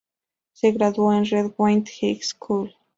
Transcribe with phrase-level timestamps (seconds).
[0.53, 2.73] Se graduó en Red Wing High School.